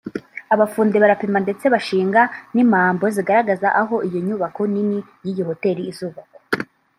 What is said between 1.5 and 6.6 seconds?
bashinga n’imambo zigaragaza aho inyubako nini y’iyo hoteli izubakwa